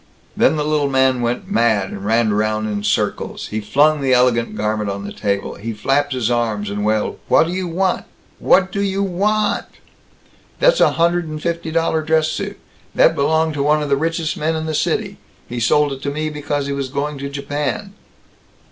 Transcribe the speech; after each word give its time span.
Then 0.35 0.55
the 0.55 0.63
little 0.65 0.89
man 0.89 1.21
went 1.21 1.47
mad 1.51 1.89
and 1.91 2.03
ran 2.03 2.31
around 2.31 2.65
in 2.65 2.83
circles. 2.83 3.49
He 3.49 3.61
flung 3.61 4.01
the 4.01 4.13
ellllegant 4.13 4.55
garment 4.55 4.89
on 4.89 5.03
the 5.05 5.13
table. 5.13 5.53
He 5.53 5.73
flapped 5.73 6.13
his 6.13 6.31
arms, 6.31 6.71
and 6.71 6.83
wailed, 6.83 7.19
"What 7.27 7.45
do 7.45 7.53
you 7.53 7.71
vant? 7.71 8.05
What 8.39 8.71
do 8.71 8.81
you 8.81 9.03
vannnnt? 9.05 9.67
That's 10.59 10.81
a 10.81 10.93
hundred 10.93 11.27
and 11.27 11.39
fifty 11.39 11.69
dollar 11.69 12.01
dress 12.01 12.29
suit! 12.29 12.59
That 12.95 13.13
belonged 13.13 13.53
to 13.53 13.61
one 13.61 13.83
of 13.83 13.89
the 13.89 13.95
richest 13.95 14.35
men 14.37 14.55
in 14.55 14.65
the 14.65 14.73
city. 14.73 15.19
He 15.47 15.59
sold 15.59 15.93
it 15.93 16.01
to 16.01 16.09
me 16.09 16.31
because 16.31 16.65
he 16.65 16.73
was 16.73 16.89
going 16.89 17.19
to 17.19 17.29
Japan." 17.29 17.93